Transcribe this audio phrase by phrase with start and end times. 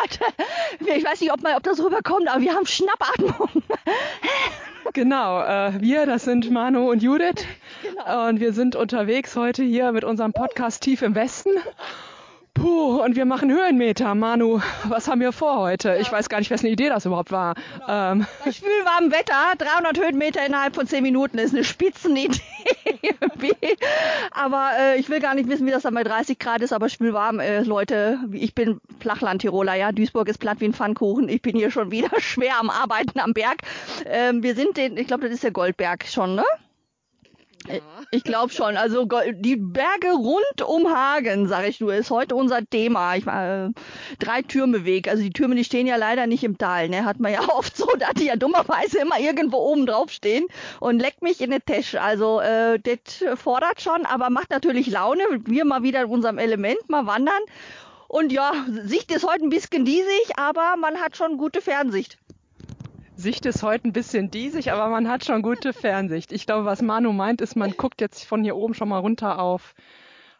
[0.00, 3.48] Leute, ich weiß nicht, ob, mal, ob das rüberkommt, aber wir haben Schnappatmung.
[4.92, 7.46] Genau, äh, wir, das sind Manu und Judith.
[7.82, 8.28] Genau.
[8.28, 11.50] Und wir sind unterwegs heute hier mit unserem Podcast Tief im Westen.
[12.54, 14.14] Puh, und wir machen Höhenmeter.
[14.14, 15.88] Manu, was haben wir vor heute?
[15.88, 15.96] Ja.
[15.96, 17.54] Ich weiß gar nicht, wessen Idee das überhaupt war.
[17.54, 18.12] Genau.
[18.12, 18.26] Ähm.
[18.44, 22.40] Bei schwülwarmem Wetter, 300 Höhenmeter innerhalb von 10 Minuten ist eine Spitzenidee.
[24.30, 26.88] aber äh, ich will gar nicht wissen, wie das dann bei 30 Grad ist, aber
[26.88, 29.90] schwülwarm, äh, Leute, ich bin Flachland-Tiroler, ja.
[29.90, 31.28] Duisburg ist platt wie ein Pfannkuchen.
[31.28, 33.62] Ich bin hier schon wieder schwer am Arbeiten am Berg.
[34.06, 36.44] Ähm, wir sind den, ich glaube, das ist der Goldberg schon, ne?
[37.66, 37.80] Ja.
[38.10, 38.76] Ich glaube schon.
[38.76, 43.16] Also die Berge rund um Hagen, sage ich nur, ist heute unser Thema.
[43.16, 43.70] Ich äh,
[44.18, 45.08] drei Türme Weg.
[45.08, 46.88] Also die Türme, die stehen ja leider nicht im Tal.
[46.88, 47.04] Ne?
[47.04, 50.46] Hat man ja oft so, dass die ja dummerweise immer irgendwo oben drauf stehen
[50.80, 51.94] und leckt mich in den Tisch.
[51.94, 55.22] Also äh, das fordert schon, aber macht natürlich Laune.
[55.46, 57.42] Wir mal wieder in unserem Element mal wandern.
[58.08, 58.52] Und ja,
[58.84, 62.18] Sicht ist heute ein bisschen diesig, aber man hat schon gute Fernsicht.
[63.16, 66.32] Sicht ist heute ein bisschen diesig, aber man hat schon gute Fernsicht.
[66.32, 69.38] Ich glaube, was Manu meint, ist, man guckt jetzt von hier oben schon mal runter
[69.38, 69.74] auf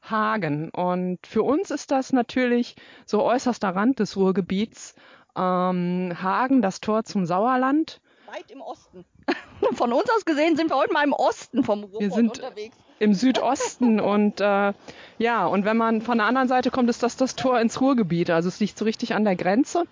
[0.02, 0.70] Hagen.
[0.70, 2.74] Und für uns ist das natürlich
[3.06, 4.94] so äußerster Rand des Ruhrgebiets.
[5.36, 8.00] Ähm, Hagen, das Tor zum Sauerland.
[8.26, 9.04] Weit im Osten.
[9.74, 12.76] Von uns aus gesehen sind wir heute mal im Osten vom Ruhrpott wir sind unterwegs.
[12.98, 14.72] Im Südosten und äh,
[15.18, 18.30] ja, und wenn man von der anderen Seite kommt, ist das das Tor ins Ruhrgebiet.
[18.30, 19.84] Also es liegt so richtig an der Grenze.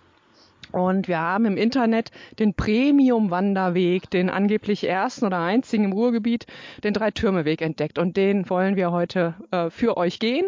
[0.73, 6.47] Und wir haben im Internet den Premium-Wanderweg, den angeblich ersten oder einzigen im Ruhrgebiet,
[6.83, 7.99] den Drei-Türme-Weg entdeckt.
[7.99, 10.47] Und den wollen wir heute äh, für euch gehen.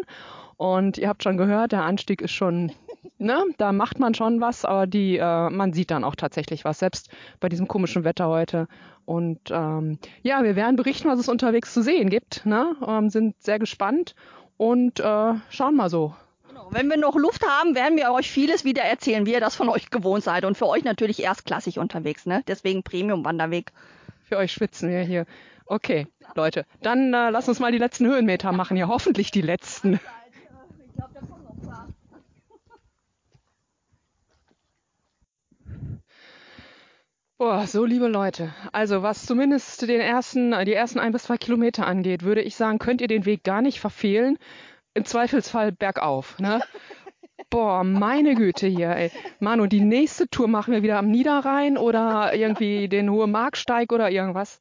[0.57, 2.71] Und ihr habt schon gehört, der Anstieg ist schon,
[3.17, 6.79] ne, da macht man schon was, aber die, äh, man sieht dann auch tatsächlich was,
[6.79, 8.67] selbst bei diesem komischen Wetter heute.
[9.05, 12.45] Und ähm, ja, wir werden berichten, was es unterwegs zu sehen gibt.
[12.45, 12.75] Ne?
[12.85, 14.15] Ähm, sind sehr gespannt
[14.57, 16.15] und äh, schauen mal so,
[16.69, 19.69] wenn wir noch Luft haben, werden wir euch vieles wieder erzählen, wie ihr das von
[19.69, 20.45] euch gewohnt seid.
[20.45, 22.43] Und für euch natürlich erstklassig unterwegs, ne?
[22.47, 23.71] Deswegen Premium-Wanderweg.
[24.23, 25.25] Für euch schwitzen wir hier.
[25.65, 28.77] Okay, Leute, dann äh, lass uns mal die letzten Höhenmeter machen.
[28.77, 29.93] Ja, hoffentlich die letzten.
[29.93, 31.87] Ich glaube, da kommt noch ein paar.
[37.37, 38.53] Boah, so liebe Leute.
[38.71, 42.79] Also was zumindest den ersten, die ersten ein bis zwei Kilometer angeht, würde ich sagen,
[42.79, 44.37] könnt ihr den Weg gar nicht verfehlen
[44.95, 46.39] im Zweifelsfall bergauf.
[46.39, 46.61] Ne?
[47.49, 49.11] Boah, meine Güte hier, ey.
[49.39, 54.09] Manu, die nächste Tour machen wir wieder am Niederrhein oder irgendwie den Hohe Marksteig oder
[54.09, 54.59] irgendwas.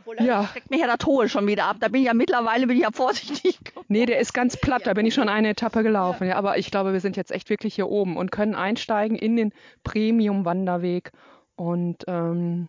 [0.00, 0.44] Obwohl, ja.
[0.44, 1.76] steckt mich ja das Hohe schon wieder ab.
[1.80, 3.58] Da bin ich ja mittlerweile bin ich ja vorsichtig.
[3.88, 4.82] Nee, der ist ganz platt.
[4.86, 6.26] Da bin ich schon eine Etappe gelaufen.
[6.26, 9.36] Ja, aber ich glaube, wir sind jetzt echt wirklich hier oben und können einsteigen in
[9.36, 9.52] den
[9.84, 11.12] Premium-Wanderweg.
[11.56, 12.68] Und ähm,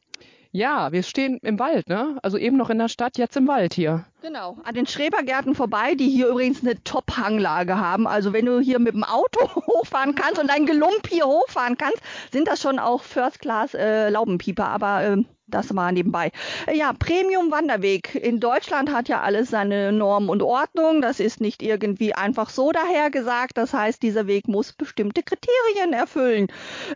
[0.51, 2.17] ja, wir stehen im Wald, ne?
[2.21, 4.05] Also eben noch in der Stadt, jetzt im Wald hier.
[4.21, 8.05] Genau, an den Schrebergärten vorbei, die hier übrigens eine Top-Hanglage haben.
[8.05, 11.97] Also wenn du hier mit dem Auto hochfahren kannst und dein Gelump hier hochfahren kannst,
[12.31, 14.63] sind das schon auch First-Class-Laubenpieper.
[14.63, 16.31] Äh, Aber äh, das mal nebenbei.
[16.65, 18.15] Äh, ja, Premium-Wanderweg.
[18.15, 21.01] In Deutschland hat ja alles seine Normen und Ordnung.
[21.01, 23.57] Das ist nicht irgendwie einfach so dahergesagt.
[23.57, 26.47] Das heißt, dieser Weg muss bestimmte Kriterien erfüllen.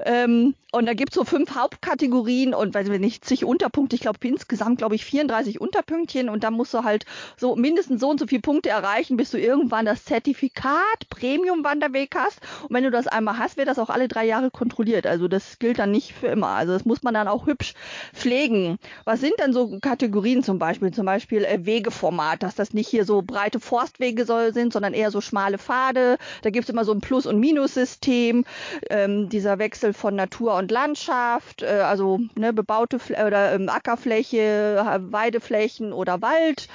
[0.06, 3.96] Ähm, und da gibt's so fünf Hauptkategorien und weiß ich nicht, zig Unterpunkte.
[3.96, 6.30] Ich glaube, insgesamt, glaube ich, 34 Unterpünktchen.
[6.30, 7.06] Und da musst du halt
[7.38, 10.76] so mindestens so und so viele Punkte erreichen, bis du irgendwann das Zertifikat
[11.10, 12.40] Premium-Wanderweg hast.
[12.64, 15.08] Und wenn du das einmal hast, wird das auch alle drei Jahre kontrolliert.
[15.08, 16.50] Also das gilt dann nicht für immer.
[16.50, 17.74] Also das muss man dann auch hübsch
[18.14, 18.78] pflegen.
[19.04, 20.92] Was sind denn so Kategorien zum Beispiel?
[20.92, 25.12] Zum Beispiel äh, Wegeformat, dass das nicht hier so breite Forstwege soll, sind, sondern eher
[25.12, 26.18] so schmale Pfade.
[26.42, 28.46] Da gibt es immer so ein Plus- und Minussystem.
[28.90, 35.00] Ähm, dieser Wechsel von Natur und Landschaft, äh, also ne, bebaute Fl oder ähm, Ackerfläche,
[35.10, 36.68] Weideflächen oder Wald.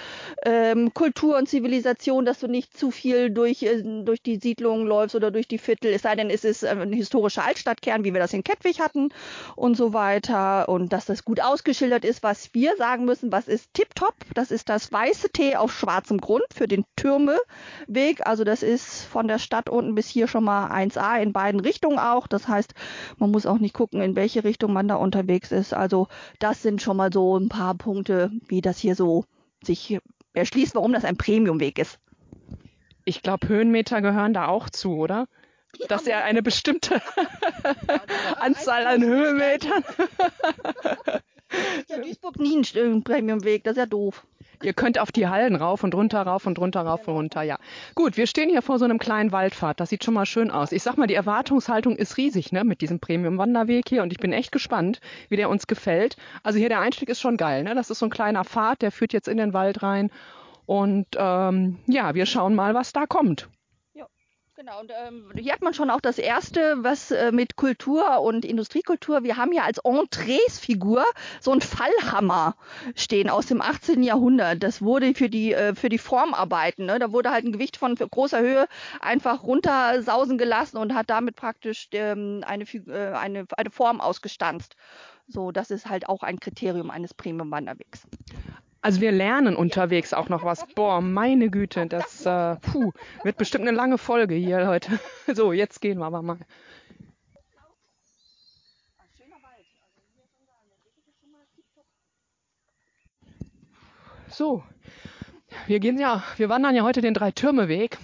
[0.45, 5.15] Ähm, Kultur und Zivilisation, dass du nicht zu viel durch, äh, durch die Siedlungen läufst
[5.15, 8.21] oder durch die Viertel, es sei denn, es ist äh, ein historischer Altstadtkern, wie wir
[8.21, 9.11] das in Kettwig hatten
[9.57, 10.69] und so weiter.
[10.69, 14.15] Und dass das gut ausgeschildert ist, was wir sagen müssen, was ist tipptopp.
[14.35, 18.27] Das ist das weiße T auf schwarzem Grund für den Türmeweg.
[18.27, 21.99] Also das ist von der Stadt unten bis hier schon mal 1A in beiden Richtungen
[21.99, 22.27] auch.
[22.27, 22.75] Das heißt,
[23.19, 25.75] man muss auch nicht gucken, in welche Richtung man da unterwegs ist.
[25.75, 29.25] Also das sind schon mal so ein paar Punkte, wie das hier so
[29.63, 29.99] sich
[30.35, 31.99] erschließt, warum das ein Premiumweg ist.
[33.05, 35.27] Ich glaube, Höhenmeter gehören da auch zu, oder?
[35.89, 37.01] dass er eine bestimmte
[38.41, 39.85] Anzahl an Höhenmetern
[41.89, 44.27] ja Duisburg nie einen Premiumweg, das ist ja doof.
[44.63, 47.59] Ihr könnt auf die Hallen rauf und runter, rauf und runter, rauf und runter, ja.
[47.95, 49.81] Gut, wir stehen hier vor so einem kleinen Waldpfad.
[49.81, 50.73] Das sieht schon mal schön aus.
[50.73, 54.03] Ich sag mal, die Erwartungshaltung ist riesig, ne, mit diesem Premium-Wanderweg hier.
[54.03, 56.17] Und ich bin echt gespannt, wie der uns gefällt.
[56.43, 57.75] Also hier der Einstieg ist schon geil, ne.
[57.75, 60.11] Das ist so ein kleiner Pfad, der führt jetzt in den Wald rein.
[60.67, 63.49] Und ähm, ja, wir schauen mal, was da kommt.
[64.61, 68.45] Genau, und ähm, hier hat man schon auch das erste, was äh, mit Kultur und
[68.45, 71.03] Industriekultur, wir haben ja als Entreesfigur
[71.41, 72.57] so ein Fallhammer
[72.95, 74.03] stehen aus dem 18.
[74.03, 74.63] Jahrhundert.
[74.63, 76.99] Das wurde für die, äh, für die Formarbeiten, ne?
[76.99, 78.69] da wurde halt ein Gewicht von großer Höhe
[79.01, 84.77] einfach runtersausen gelassen und hat damit praktisch ähm, eine, äh, eine, eine Form ausgestanzt.
[85.27, 88.07] So, das ist halt auch ein Kriterium eines Premium-Wanderwegs.
[88.83, 90.67] Also wir lernen unterwegs auch noch was.
[90.75, 92.93] Boah, meine Güte, das äh, puh,
[93.23, 94.99] wird bestimmt eine lange Folge hier heute.
[95.35, 96.39] So, jetzt gehen wir aber mal.
[104.29, 104.63] So,
[105.67, 107.99] wir gehen ja, wir wandern ja heute den Drei-Türme-Weg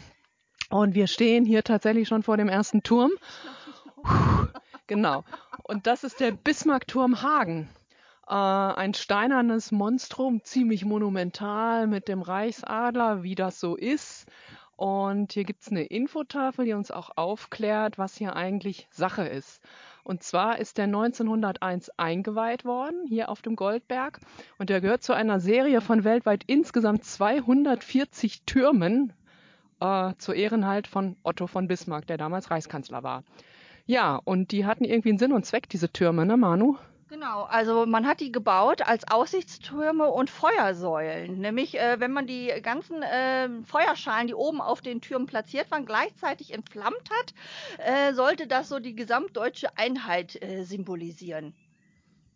[0.69, 3.12] und wir stehen hier tatsächlich schon vor dem ersten Turm.
[4.02, 4.46] Puh,
[4.87, 5.25] genau.
[5.62, 7.69] Und das ist der Bismarckturm Hagen.
[8.28, 14.26] Äh, ein steinernes Monstrum, ziemlich monumental mit dem Reichsadler, wie das so ist.
[14.76, 19.62] Und hier gibt's eine Infotafel, die uns auch aufklärt, was hier eigentlich Sache ist.
[20.05, 24.20] Und zwar ist der 1901 eingeweiht worden, hier auf dem Goldberg.
[24.58, 29.14] Und der gehört zu einer Serie von weltweit insgesamt 240 Türmen
[29.81, 33.25] äh, zur Ehren von Otto von Bismarck, der damals Reichskanzler war.
[33.87, 36.76] Ja, und die hatten irgendwie einen Sinn und Zweck, diese Türme, ne, Manu?
[37.08, 41.38] Genau, also man hat die gebaut als Aussichtstürme und Feuersäulen.
[41.38, 45.87] Nämlich, äh, wenn man die ganzen äh, Feuerschalen, die oben auf den Türmen platziert waren,
[45.87, 47.35] gleichzeitig entflammt hat,
[47.79, 51.55] äh, sollte das so die gesamtdeutsche Einheit äh, symbolisieren.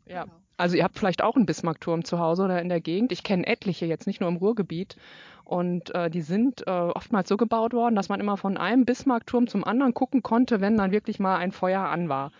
[0.06, 0.24] Ja.
[0.24, 0.34] Genau.
[0.56, 3.12] Also ihr habt vielleicht auch einen Bismarckturm zu Hause oder in der Gegend.
[3.12, 4.96] Ich kenne etliche jetzt, nicht nur im Ruhrgebiet.
[5.42, 9.48] Und äh, die sind äh, oftmals so gebaut worden, dass man immer von einem Bismarckturm
[9.48, 12.30] zum anderen gucken konnte, wenn dann wirklich mal ein Feuer an war.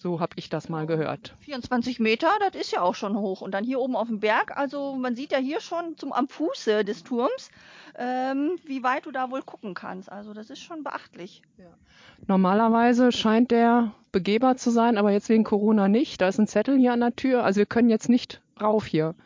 [0.00, 1.34] So habe ich das mal gehört.
[1.40, 3.40] 24 Meter, das ist ja auch schon hoch.
[3.40, 6.28] Und dann hier oben auf dem Berg, also man sieht ja hier schon zum, am
[6.28, 7.50] Fuße des Turms,
[7.96, 10.10] ähm, wie weit du da wohl gucken kannst.
[10.10, 11.42] Also das ist schon beachtlich.
[11.56, 11.66] Ja.
[12.28, 16.20] Normalerweise scheint der begehbar zu sein, aber jetzt wegen Corona nicht.
[16.20, 17.42] Da ist ein Zettel hier an der Tür.
[17.42, 19.16] Also wir können jetzt nicht rauf hier.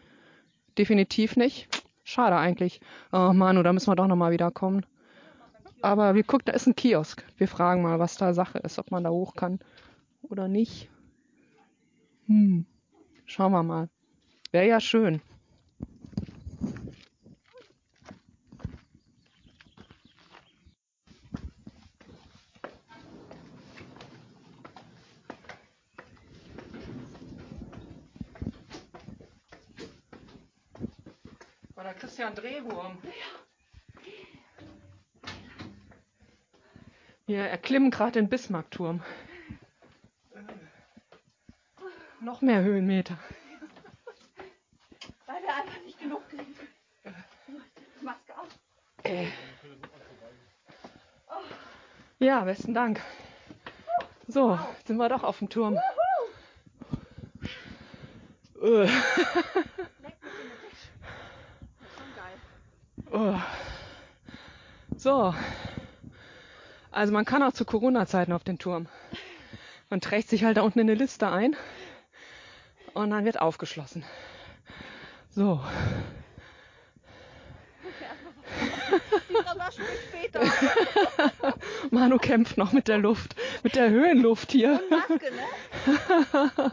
[0.78, 1.69] Definitiv nicht.
[2.02, 2.80] Schade eigentlich.
[3.12, 4.86] Oh Manu, da müssen wir doch nochmal wiederkommen.
[5.82, 7.22] Aber wir gucken, da ist ein Kiosk.
[7.36, 9.60] Wir fragen mal, was da Sache ist, ob man da hoch kann
[10.22, 10.88] oder nicht?
[12.26, 12.66] Hm,
[13.26, 13.88] schauen wir mal.
[14.50, 15.20] Wäre ja schön.
[31.74, 32.98] War der Christian Drehwurm.
[37.26, 39.00] Wir erklimmen gerade den Bismarckturm.
[42.22, 43.19] Noch mehr Höhenmeter.
[45.26, 46.54] Weil wir einfach nicht genug kriegen.
[48.00, 48.48] Maske auf.
[49.02, 49.26] Äh.
[52.20, 53.00] Ja, besten Dank.
[54.28, 55.76] So, jetzt sind wir doch auf dem Turm.
[58.60, 58.86] Uh.
[63.10, 63.34] Oh.
[64.96, 65.34] So.
[66.92, 68.86] Also man kann auch zu Corona-Zeiten auf den Turm.
[69.90, 71.56] Man trägt sich halt da unten in eine Liste ein
[72.94, 74.05] und dann wird aufgeschlossen.
[75.31, 75.61] So.
[81.91, 84.81] Manu kämpft noch mit der Luft, mit der Höhenluft hier.
[84.91, 85.43] Maske, ne?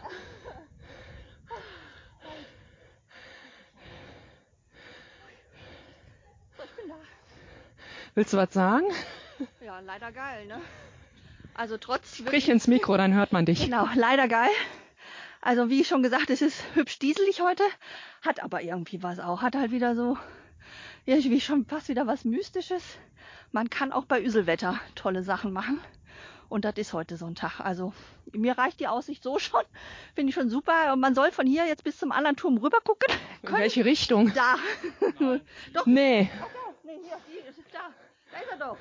[8.14, 8.86] Willst du was sagen?
[9.64, 10.60] Ja, leider geil, ne?
[11.54, 12.16] Also trotz.
[12.16, 13.64] Sprich ins Mikro, dann hört man dich.
[13.64, 14.50] Genau, leider geil.
[15.40, 17.64] Also wie schon gesagt, es ist hübsch dieselig heute,
[18.22, 19.40] hat aber irgendwie was auch.
[19.40, 20.18] Hat halt wieder so,
[21.06, 22.82] ja, wie schon fast wieder was Mystisches.
[23.52, 25.80] Man kann auch bei Üselwetter tolle Sachen machen.
[26.50, 27.60] Und das ist heute so ein Tag.
[27.60, 27.94] Also
[28.32, 29.62] mir reicht die Aussicht so schon.
[30.14, 30.92] Finde ich schon super.
[30.92, 33.14] Und man soll von hier jetzt bis zum anderen Turm rüber gucken.
[33.42, 34.32] In welche Richtung?
[34.34, 34.56] Da.
[35.72, 35.86] doch.
[35.86, 36.30] Nee.
[36.42, 36.50] Okay.
[36.82, 37.42] Nee, hier, hier,
[37.72, 37.78] da.
[38.32, 38.76] Da ist er doch.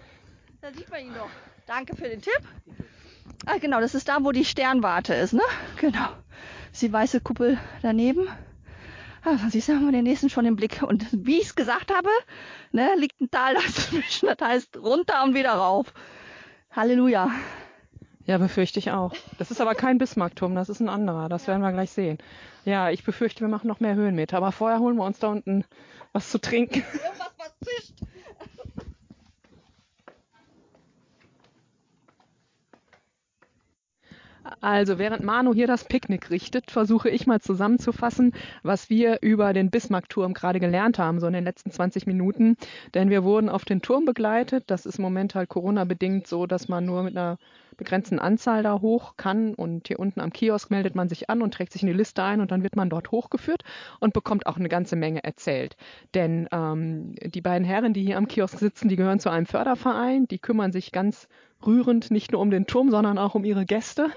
[0.62, 1.30] Da sieht man ihn doch.
[1.68, 2.42] Danke für den Tipp.
[3.46, 5.42] Ah, genau, das ist da, wo die Sternwarte ist, ne?
[5.78, 5.98] Genau.
[6.00, 8.28] Das ist die weiße Kuppel daneben.
[9.24, 10.82] Ah, siehst du, haben wir den nächsten schon im Blick.
[10.82, 12.10] Und wie ich es gesagt habe,
[12.72, 14.30] ne, liegt ein Tal dazwischen.
[14.38, 15.94] Das heißt runter und wieder rauf.
[16.72, 17.32] Halleluja.
[18.26, 19.14] Ja, befürchte ich auch.
[19.40, 21.30] Das ist aber kein Bismarckturm, das ist ein anderer.
[21.30, 21.48] Das ja.
[21.50, 22.20] werden wir gleich sehen.
[22.64, 24.38] Ja, ich befürchte, wir machen noch mehr Höhenmeter.
[24.38, 25.66] Aber vorher holen wir uns da unten
[26.14, 26.84] was zu trinken.
[26.94, 27.94] Irgendwas, was zischt.
[34.62, 39.70] Also während Manu hier das Picknick richtet, versuche ich mal zusammenzufassen, was wir über den
[39.70, 42.58] Bismarckturm gerade gelernt haben, so in den letzten 20 Minuten.
[42.94, 44.66] Denn wir wurden auf den Turm begleitet.
[44.68, 47.38] Das ist im Moment halt Corona-bedingt so, dass man nur mit einer
[47.80, 49.56] begrenzten Anzahl da hoch kann.
[49.56, 52.24] Und hier unten am Kiosk meldet man sich an und trägt sich in die Liste
[52.24, 53.64] ein und dann wird man dort hochgeführt
[54.00, 55.76] und bekommt auch eine ganze Menge erzählt.
[56.14, 60.28] Denn ähm, die beiden Herren, die hier am Kiosk sitzen, die gehören zu einem Förderverein,
[60.28, 61.28] die kümmern sich ganz
[61.66, 64.10] rührend nicht nur um den Turm, sondern auch um ihre Gäste.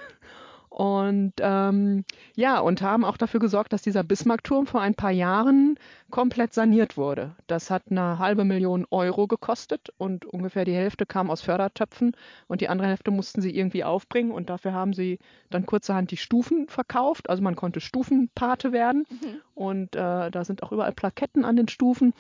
[0.73, 5.79] Und ähm, ja, und haben auch dafür gesorgt, dass dieser Bismarckturm vor ein paar Jahren
[6.11, 7.37] komplett saniert wurde.
[7.47, 12.17] Das hat eine halbe Million Euro gekostet und ungefähr die Hälfte kam aus Fördertöpfen
[12.49, 15.19] und die andere Hälfte mussten sie irgendwie aufbringen und dafür haben sie
[15.51, 17.29] dann kurzerhand die Stufen verkauft.
[17.29, 19.43] Also man konnte Stufenpate werden mhm.
[19.63, 22.13] Und äh, da sind auch überall Plaketten an den Stufen.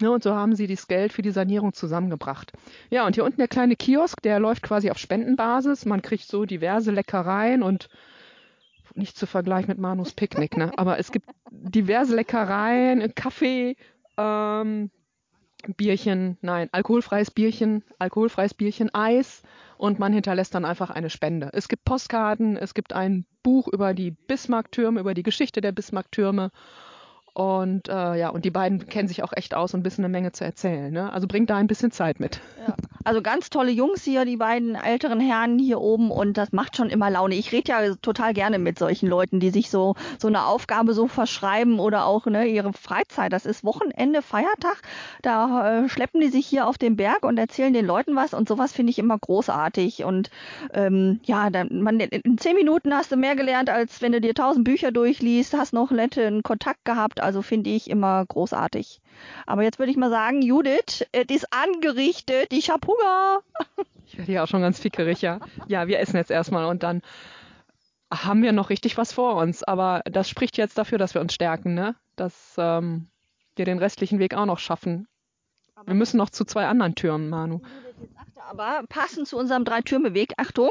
[0.00, 2.52] Ne, und so haben sie das Geld für die Sanierung zusammengebracht.
[2.90, 5.86] Ja, und hier unten der kleine Kiosk, der läuft quasi auf Spendenbasis.
[5.86, 7.88] Man kriegt so diverse Leckereien und
[8.94, 10.70] nicht zu vergleichen mit Manus Picknick, ne?
[10.76, 13.76] Aber es gibt diverse Leckereien, Kaffee,
[14.16, 14.90] ähm,
[15.76, 19.42] Bierchen, nein, alkoholfreies Bierchen, alkoholfreies Bierchen, Eis
[19.76, 21.50] und man hinterlässt dann einfach eine Spende.
[21.52, 26.50] Es gibt Postkarten, es gibt ein Buch über die Bismarcktürme, über die Geschichte der Bismarcktürme
[27.34, 30.30] und äh, ja, und die beiden kennen sich auch echt aus und wissen eine Menge
[30.30, 30.92] zu erzählen.
[30.92, 31.12] Ne?
[31.12, 32.40] Also bringt da ein bisschen Zeit mit.
[32.64, 32.76] Ja.
[33.02, 36.88] Also ganz tolle Jungs hier, die beiden älteren Herren hier oben und das macht schon
[36.88, 37.34] immer Laune.
[37.34, 41.08] Ich rede ja total gerne mit solchen Leuten, die sich so so eine Aufgabe so
[41.08, 43.32] verschreiben oder auch ne, ihre Freizeit.
[43.32, 44.80] Das ist Wochenende, Feiertag.
[45.20, 48.48] Da äh, schleppen die sich hier auf den Berg und erzählen den Leuten was und
[48.48, 50.04] sowas finde ich immer großartig.
[50.04, 50.30] Und
[50.72, 54.34] ähm, ja, dann, man, in zehn Minuten hast du mehr gelernt, als wenn du dir
[54.34, 57.20] tausend Bücher durchliest, hast noch netten Kontakt gehabt.
[57.24, 59.00] Also finde ich immer großartig.
[59.46, 63.40] Aber jetzt würde ich mal sagen, Judith, es ist angerichtet, ich hab Hunger.
[64.06, 65.40] Ich werde ja auch schon ganz fickerig, ja.
[65.66, 67.02] Ja, wir essen jetzt erstmal und dann
[68.12, 69.64] haben wir noch richtig was vor uns.
[69.64, 71.96] Aber das spricht jetzt dafür, dass wir uns stärken, ne?
[72.14, 73.08] Dass ähm,
[73.56, 75.08] wir den restlichen Weg auch noch schaffen.
[75.74, 77.60] Aber wir müssen noch zu zwei anderen Türmen, Manu.
[78.50, 80.70] Aber passend zu unserem Drei-Türme-Weg, Achtung,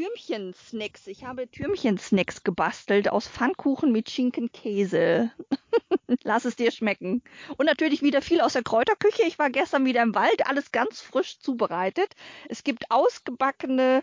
[0.00, 1.06] Türmchen-Snacks.
[1.08, 5.30] Ich habe Türmchen-Snacks gebastelt aus Pfannkuchen mit Schinkenkäse.
[6.22, 7.22] Lass es dir schmecken.
[7.58, 9.24] Und natürlich wieder viel aus der Kräuterküche.
[9.26, 12.14] Ich war gestern wieder im Wald, alles ganz frisch zubereitet.
[12.48, 14.02] Es gibt ausgebackene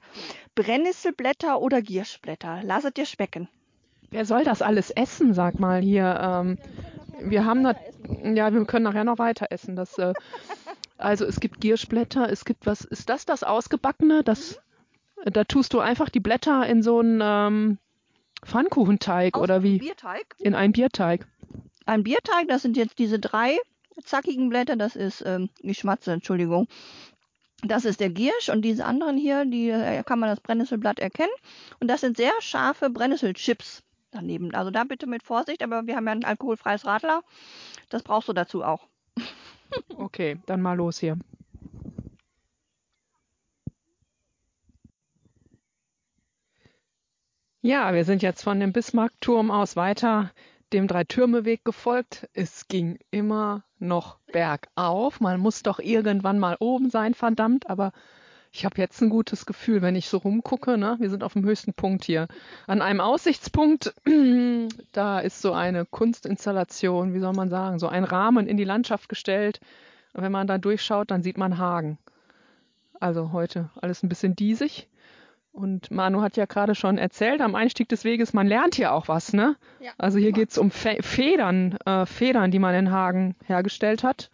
[0.54, 2.62] Brennnesselblätter oder Gierschblätter.
[2.63, 3.50] Lass es dir schmecken.
[4.12, 6.20] Wer soll das alles essen, sag mal hier?
[6.22, 6.60] Ähm,
[7.20, 7.75] wir haben da,
[8.24, 9.75] ja, wir können nachher noch weiter essen.
[9.75, 10.13] Das, äh,
[11.00, 14.24] also es gibt Gierschblätter, es gibt was, ist das das Ausgebackene?
[14.24, 14.62] Das,
[15.26, 17.78] da tust du einfach die Blätter in so einen ähm,
[18.46, 19.80] Pfannkuchenteig Aus oder wie?
[19.80, 20.36] Bierteig?
[20.40, 21.28] In einen Bierteig.
[21.86, 23.58] Ein Bierteig, das sind jetzt diese drei
[24.04, 26.68] zackigen Blätter, das ist, ähm, ich schmatze, Entschuldigung.
[27.64, 31.32] Das ist der Giersch und diese anderen hier, die äh, kann man das Brennnesselblatt erkennen.
[31.80, 33.82] Und das sind sehr scharfe Brennnesselchips
[34.12, 34.54] daneben.
[34.54, 37.24] Also da bitte mit Vorsicht, aber wir haben ja ein alkoholfreies Radler.
[37.90, 38.88] Das brauchst du dazu auch.
[39.98, 41.18] okay, dann mal los hier.
[47.68, 50.32] Ja, wir sind jetzt von dem Bismarckturm aus weiter
[50.72, 52.30] dem Dreitürmeweg gefolgt.
[52.34, 55.20] Es ging immer noch bergauf.
[55.20, 57.92] Man muss doch irgendwann mal oben sein, verdammt, aber
[58.54, 60.78] ich habe jetzt ein gutes Gefühl, wenn ich so rumgucke.
[60.78, 60.96] Ne?
[61.00, 62.30] Wir sind auf dem höchsten Punkt hier.
[62.68, 63.94] An einem Aussichtspunkt,
[64.94, 69.10] da ist so eine Kunstinstallation, wie soll man sagen, so ein Rahmen in die Landschaft
[69.10, 69.60] gestellt.
[70.14, 71.98] Und wenn man da durchschaut, dann sieht man Hagen.
[72.98, 74.88] Also heute alles ein bisschen diesig.
[75.58, 79.08] Und Manu hat ja gerade schon erzählt, am Einstieg des Weges, man lernt hier auch
[79.08, 79.56] was, ne?
[79.80, 84.04] Ja, also hier geht es um Fe Federn, äh, Federn, die man in Hagen hergestellt
[84.04, 84.30] hat.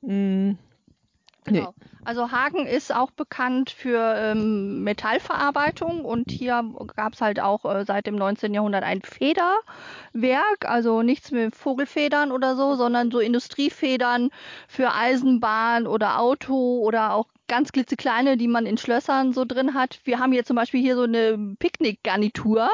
[0.00, 0.50] Mhm.
[0.50, 0.58] Mm.
[1.46, 1.74] Genau.
[1.76, 1.86] Nee.
[2.04, 6.62] Also Hagen ist auch bekannt für ähm, Metallverarbeitung und hier
[6.94, 8.54] gab es halt auch äh, seit dem 19.
[8.54, 14.30] Jahrhundert ein Federwerk, also nichts mit Vogelfedern oder so, sondern so Industriefedern
[14.68, 20.00] für Eisenbahn oder Auto oder auch ganz klitzekleine, die man in Schlössern so drin hat.
[20.04, 22.68] Wir haben hier zum Beispiel hier so eine Picknickgarnitur.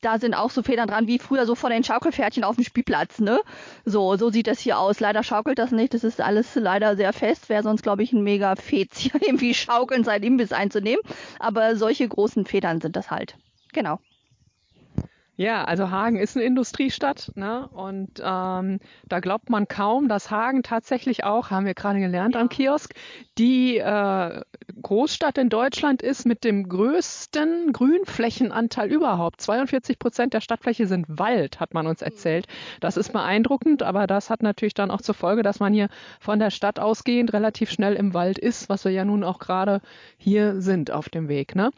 [0.00, 3.18] Da sind auch so Federn dran, wie früher so vor den Schaukelpferdchen auf dem Spielplatz,
[3.18, 3.40] ne?
[3.84, 5.00] So, so sieht das hier aus.
[5.00, 5.92] Leider schaukelt das nicht.
[5.92, 7.48] Das ist alles leider sehr fest.
[7.48, 11.02] Wäre sonst, glaube ich, ein mega Fez irgendwie schaukeln, sein Imbiss einzunehmen.
[11.40, 13.36] Aber solche großen Federn sind das halt.
[13.72, 13.98] Genau.
[15.40, 17.68] Ja, also Hagen ist eine Industriestadt, ne?
[17.68, 22.48] Und ähm, da glaubt man kaum, dass Hagen tatsächlich auch, haben wir gerade gelernt am
[22.48, 22.92] Kiosk,
[23.38, 24.42] die äh,
[24.82, 29.40] Großstadt in Deutschland ist mit dem größten Grünflächenanteil überhaupt.
[29.40, 32.48] 42 Prozent der Stadtfläche sind Wald, hat man uns erzählt.
[32.80, 36.40] Das ist beeindruckend, aber das hat natürlich dann auch zur Folge, dass man hier von
[36.40, 39.82] der Stadt ausgehend relativ schnell im Wald ist, was wir ja nun auch gerade
[40.16, 41.70] hier sind auf dem Weg, ne?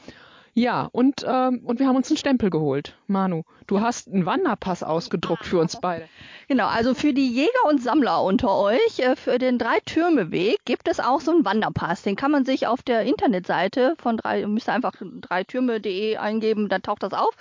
[0.54, 2.96] Ja, und, ähm, und wir haben uns einen Stempel geholt.
[3.06, 6.08] Manu, du hast einen Wanderpass ausgedruckt für uns beide.
[6.48, 10.98] Genau, also für die Jäger und Sammler unter euch, äh, für den Dreitürmeweg gibt es
[10.98, 12.02] auch so einen Wanderpass.
[12.02, 16.82] Den kann man sich auf der Internetseite von drei, müsst ihr einfach dreitürme.de eingeben, dann
[16.82, 17.36] taucht das auf.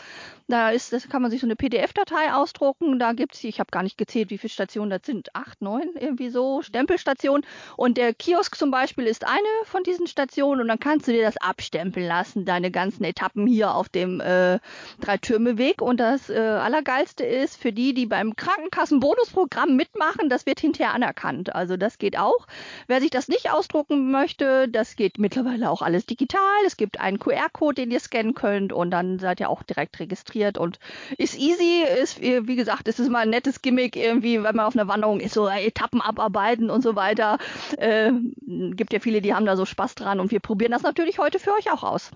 [0.47, 2.99] Da ist, das kann man sich so eine PDF-Datei ausdrucken.
[2.99, 5.35] Da gibt es, ich habe gar nicht gezählt, wie viele Stationen das sind.
[5.35, 7.45] Acht, neun, irgendwie so, Stempelstationen.
[7.77, 11.23] Und der Kiosk zum Beispiel ist eine von diesen Stationen und dann kannst du dir
[11.23, 14.59] das abstempeln lassen, deine ganzen Etappen hier auf dem äh,
[15.01, 15.81] Dreitürmeweg.
[15.81, 21.55] Und das äh, Allergeilste ist, für die, die beim Krankenkassenbonusprogramm mitmachen, das wird hinterher anerkannt.
[21.55, 22.47] Also das geht auch.
[22.87, 26.39] Wer sich das nicht ausdrucken möchte, das geht mittlerweile auch alles digital.
[26.65, 30.57] Es gibt einen QR-Code, den ihr scannen könnt und dann seid ihr auch direkt registriert
[30.57, 30.79] und
[31.17, 34.75] ist easy, ist, wie gesagt, es ist mal ein nettes Gimmick irgendwie, wenn man auf
[34.75, 37.37] einer Wanderung ist, so Etappen abarbeiten und so weiter.
[37.77, 38.11] Äh,
[38.45, 41.39] gibt ja viele, die haben da so Spaß dran und wir probieren das natürlich heute
[41.39, 42.11] für euch auch aus.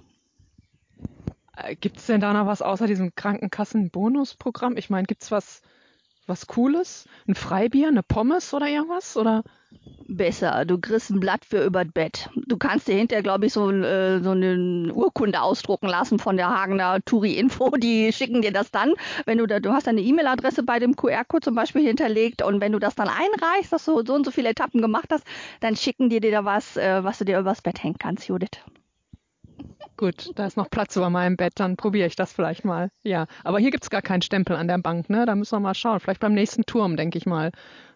[1.56, 4.78] Äh, gibt es denn da noch was außer diesem Krankenkassen-Bonusprogramm?
[4.78, 5.62] Ich meine, gibt es was,
[6.28, 7.08] was Cooles?
[7.28, 9.18] Ein Freibier, eine Pommes oder irgendwas?
[9.18, 9.44] Oder?
[10.08, 10.66] besser.
[10.66, 12.30] Du kriegst ein Blatt für übers Bett.
[12.36, 16.50] Du kannst dir hinterher, glaube ich, so, äh, so eine Urkunde ausdrucken lassen von der
[16.50, 17.72] Hagener Touri-Info.
[17.78, 18.94] Die schicken dir das dann.
[19.26, 22.72] Wenn du da, du hast eine E-Mail-Adresse bei dem QR-Code zum Beispiel hinterlegt und wenn
[22.72, 25.26] du das dann einreichst, dass du so und so viele Etappen gemacht hast,
[25.62, 28.62] dann schicken die dir da was, äh, was du dir übers Bett hängen kannst, Judith.
[29.96, 32.90] Gut, da ist noch Platz über meinem Bett, dann probiere ich das vielleicht mal.
[33.04, 35.26] Ja, aber hier gibt es gar keinen Stempel an der Bank, ne?
[35.26, 36.00] Da müssen wir mal schauen.
[36.00, 37.52] Vielleicht beim nächsten Turm, denke ich mal.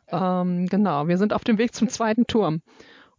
[0.10, 2.62] Ähm, genau, wir sind auf dem Weg zum zweiten Turm.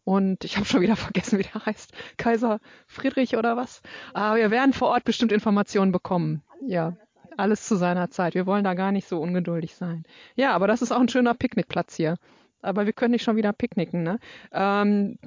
[0.05, 1.93] Und ich habe schon wieder vergessen, wie der heißt.
[2.17, 3.83] Kaiser Friedrich oder was?
[4.15, 6.43] Aber wir werden vor Ort bestimmt Informationen bekommen.
[6.67, 6.97] Ja,
[7.37, 8.35] alles zu seiner Zeit.
[8.35, 10.05] Wir wollen da gar nicht so ungeduldig sein.
[10.35, 12.17] Ja, aber das ist auch ein schöner Picknickplatz hier.
[12.63, 14.19] Aber wir können nicht schon wieder picknicken, ne?
[14.53, 15.19] Ähm,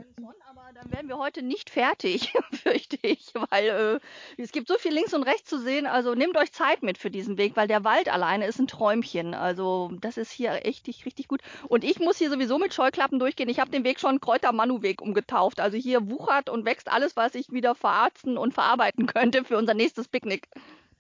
[0.81, 4.00] dann werden wir heute nicht fertig, fürchte ich, weil
[4.38, 5.85] äh, es gibt so viel links und rechts zu sehen.
[5.85, 9.33] Also nehmt euch Zeit mit für diesen Weg, weil der Wald alleine ist ein Träumchen.
[9.33, 11.41] Also das ist hier echt richtig gut.
[11.67, 13.50] Und ich muss hier sowieso mit Scheuklappen durchgehen.
[13.50, 15.59] Ich habe den Weg schon Kräuter-Manu-Weg umgetauft.
[15.59, 19.73] Also hier wuchert und wächst alles, was ich wieder verarzten und verarbeiten könnte für unser
[19.73, 20.47] nächstes Picknick.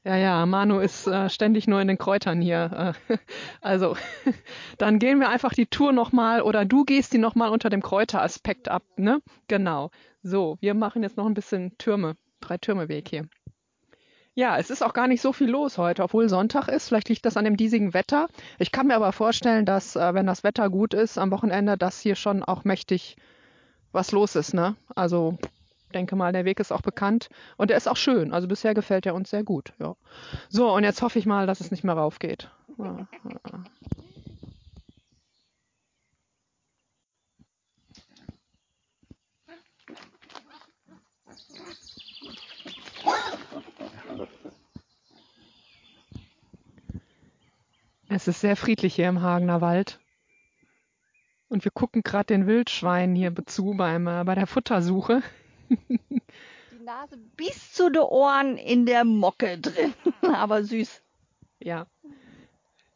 [0.03, 2.95] Ja, ja, Manu ist äh, ständig nur in den Kräutern hier.
[3.07, 3.17] Äh,
[3.61, 3.95] also,
[4.79, 8.67] dann gehen wir einfach die Tour nochmal oder du gehst die nochmal unter dem Kräuteraspekt
[8.67, 9.21] ab, ne?
[9.47, 9.91] Genau.
[10.23, 13.27] So, wir machen jetzt noch ein bisschen Türme, drei Türme Weg hier.
[14.33, 16.87] Ja, es ist auch gar nicht so viel los heute, obwohl Sonntag ist.
[16.87, 18.27] Vielleicht liegt das an dem diesigen Wetter.
[18.57, 21.99] Ich kann mir aber vorstellen, dass, äh, wenn das Wetter gut ist am Wochenende, dass
[21.99, 23.17] hier schon auch mächtig
[23.91, 24.77] was los ist, ne?
[24.95, 25.37] Also,
[25.91, 28.33] denke mal, der Weg ist auch bekannt und er ist auch schön.
[28.33, 29.73] Also bisher gefällt er uns sehr gut.
[29.79, 29.95] Ja.
[30.49, 32.49] So, und jetzt hoffe ich mal, dass es nicht mehr raufgeht.
[32.77, 33.07] Ja.
[48.13, 50.01] Es ist sehr friedlich hier im Hagener Wald.
[51.47, 55.21] Und wir gucken gerade den Wildschweinen hier zu beim, äh, bei der Futtersuche.
[55.89, 59.93] Die Nase bis zu den Ohren in der Mocke drin,
[60.33, 61.01] aber süß.
[61.59, 61.87] Ja.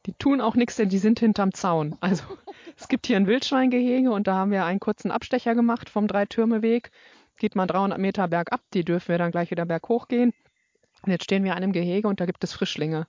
[0.05, 1.97] Die tun auch nichts, denn die sind hinterm Zaun.
[1.99, 2.23] Also
[2.77, 6.91] es gibt hier ein Wildschweingehege und da haben wir einen kurzen Abstecher gemacht vom Dreitürmeweg.
[7.37, 10.33] Geht man 300 Meter bergab, die dürfen wir dann gleich wieder berghoch gehen.
[11.01, 13.07] Und jetzt stehen wir an einem Gehege und da gibt es Frischlinge.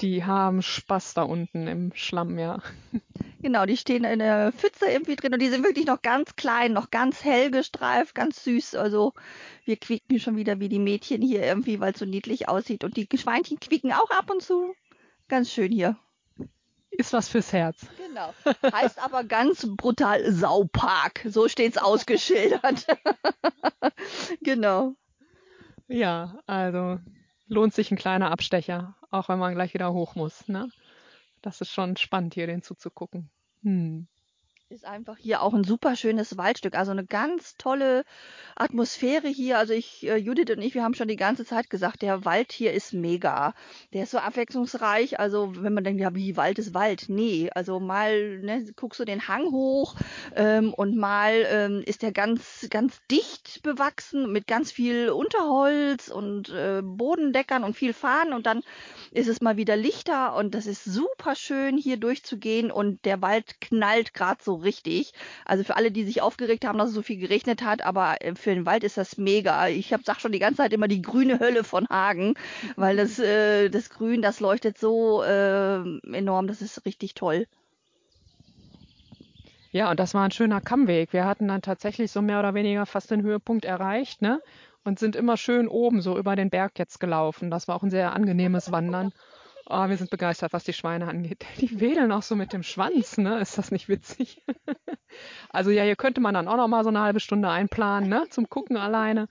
[0.00, 2.58] Die haben Spaß da unten im Schlamm, ja.
[3.42, 6.72] Genau, die stehen in der Pfütze irgendwie drin und die sind wirklich noch ganz klein,
[6.72, 8.76] noch ganz hell gestreift, ganz süß.
[8.76, 9.14] Also
[9.64, 12.84] wir quieken schon wieder wie die Mädchen hier irgendwie, weil es so niedlich aussieht.
[12.84, 14.74] Und die Schweinchen quieken auch ab und zu.
[15.26, 15.96] Ganz schön hier.
[16.90, 17.86] Ist was fürs Herz.
[17.96, 18.32] Genau.
[18.72, 21.26] Heißt aber ganz brutal Saupark.
[21.28, 22.86] So steht's ausgeschildert.
[24.42, 24.94] genau.
[25.88, 27.00] Ja, also
[27.48, 30.46] lohnt sich ein kleiner Abstecher, auch wenn man gleich wieder hoch muss.
[30.48, 30.70] Ne?
[31.44, 33.30] Das ist schon spannend, hier den zuzugucken.
[33.64, 34.06] Hm.
[34.72, 36.74] Ist einfach hier auch ein super schönes Waldstück.
[36.74, 38.04] Also eine ganz tolle
[38.56, 39.58] Atmosphäre hier.
[39.58, 42.52] Also ich, äh, Judith und ich, wir haben schon die ganze Zeit gesagt, der Wald
[42.52, 43.52] hier ist mega.
[43.92, 45.20] Der ist so abwechslungsreich.
[45.20, 47.04] Also wenn man denkt, ja, wie Wald ist Wald.
[47.08, 49.94] Nee, also mal ne, guckst du den Hang hoch
[50.34, 56.48] ähm, und mal ähm, ist der ganz, ganz dicht bewachsen mit ganz viel Unterholz und
[56.48, 58.62] äh, Bodendeckern und viel Fahnen und dann
[59.10, 63.60] ist es mal wieder lichter und das ist super schön hier durchzugehen und der Wald
[63.60, 65.12] knallt gerade so richtig.
[65.44, 68.34] Also für alle, die sich aufgeregt haben, dass es so viel geregnet hat, aber äh,
[68.34, 69.68] für den Wald ist das mega.
[69.68, 72.34] Ich hab, sag schon die ganze Zeit immer die grüne Hölle von Hagen,
[72.76, 75.76] weil das, äh, das Grün, das leuchtet so äh,
[76.12, 77.46] enorm, das ist richtig toll.
[79.72, 81.14] Ja, und das war ein schöner Kammweg.
[81.14, 84.42] Wir hatten dann tatsächlich so mehr oder weniger fast den Höhepunkt erreicht, ne?
[84.84, 87.50] Und sind immer schön oben so über den Berg jetzt gelaufen.
[87.50, 89.12] Das war auch ein sehr angenehmes Wandern.
[89.66, 91.44] Oh, wir sind begeistert, was die Schweine angeht.
[91.60, 93.40] Die wedeln auch so mit dem Schwanz, ne?
[93.40, 94.42] Ist das nicht witzig?
[95.50, 98.26] also ja, hier könnte man dann auch noch mal so eine halbe Stunde einplanen, ne?
[98.30, 99.28] Zum Gucken alleine.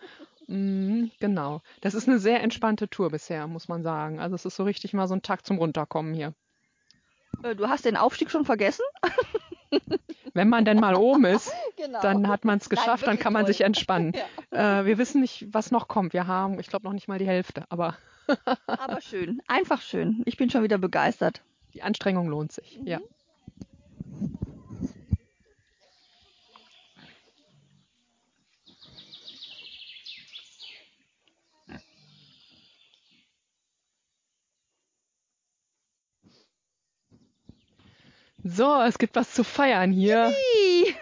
[0.48, 1.62] Mm, genau.
[1.82, 4.20] Das ist eine sehr entspannte Tour bisher, muss man sagen.
[4.20, 6.34] Also es ist so richtig mal so ein Tag zum Runterkommen hier.
[7.44, 8.86] Äh, du hast den Aufstieg schon vergessen?
[10.34, 12.02] Wenn man denn mal oben ist, genau.
[12.02, 13.54] dann hat man es geschafft, Nein, dann kann man toll.
[13.54, 14.14] sich entspannen.
[14.52, 14.80] Ja.
[14.80, 16.14] Äh, wir wissen nicht, was noch kommt.
[16.14, 17.98] Wir haben, ich glaube, noch nicht mal die Hälfte, aber
[18.66, 20.22] aber schön, einfach schön.
[20.26, 21.42] Ich bin schon wieder begeistert.
[21.74, 22.88] Die Anstrengung lohnt sich, mhm.
[22.88, 23.00] ja.
[38.44, 40.30] So, es gibt was zu feiern hier.
[40.30, 40.96] Yippie!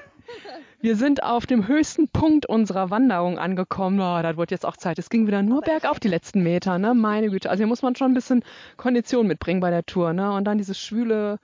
[0.82, 4.00] Wir sind auf dem höchsten Punkt unserer Wanderung angekommen.
[4.00, 4.98] Oh, das wird jetzt auch Zeit.
[4.98, 6.94] Es ging wieder nur bergauf die letzten Meter, ne?
[6.94, 7.50] Meine Güte.
[7.50, 8.46] Also hier muss man schon ein bisschen
[8.78, 10.32] Kondition mitbringen bei der Tour, ne?
[10.32, 11.39] Und dann dieses schwüle,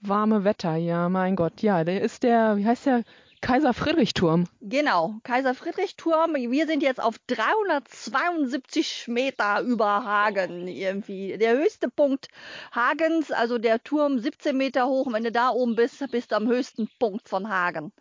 [0.00, 1.10] warme Wetter hier.
[1.10, 1.60] Mein Gott.
[1.60, 3.04] Ja, der ist der, wie heißt der?
[3.42, 4.46] Kaiser Friedrich Turm.
[4.62, 6.34] Genau, Kaiser Friedrich Turm.
[6.34, 11.36] Wir sind jetzt auf 372 Meter über Hagen irgendwie.
[11.36, 12.28] Der höchste Punkt
[12.72, 15.12] Hagens, also der Turm 17 Meter hoch.
[15.12, 17.92] wenn du da oben bist, bist du am höchsten Punkt von Hagen.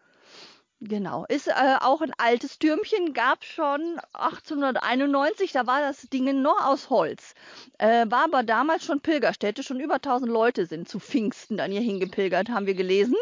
[0.79, 6.63] Genau, ist äh, auch ein altes Türmchen, gab schon 1891, da war das Ding noch
[6.63, 7.33] aus Holz.
[7.79, 11.81] Äh, war aber damals schon Pilgerstätte, schon über 1000 Leute sind zu Pfingsten dann hier
[11.81, 13.15] hingepilgert, haben wir gelesen.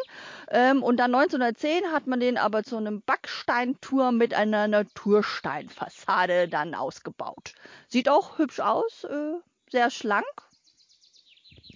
[0.49, 6.75] Ähm, und dann 1910 hat man den aber zu einem Backsteinturm mit einer Natursteinfassade dann
[6.75, 7.53] ausgebaut.
[7.87, 9.33] Sieht auch hübsch aus, äh,
[9.71, 10.25] sehr schlank,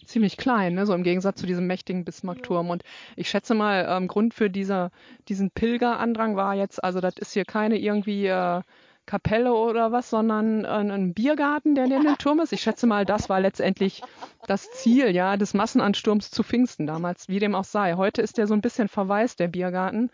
[0.10, 0.86] ziemlich klein, ne?
[0.86, 2.70] so im Gegensatz zu diesem mächtigen Bismarckturm.
[2.70, 2.84] Und
[3.16, 4.92] ich schätze mal, ähm, Grund für dieser,
[5.28, 8.62] diesen Pilgerandrang war jetzt, also das ist hier keine irgendwie äh,
[9.10, 12.54] Kapelle oder was, sondern ein, ein Biergarten, der neben dem Turm ist.
[12.54, 14.04] Ich schätze mal, das war letztendlich
[14.46, 17.96] das Ziel, ja, des Massenansturms zu Pfingsten damals, wie dem auch sei.
[17.96, 20.12] Heute ist der so ein bisschen verwaist, der Biergarten,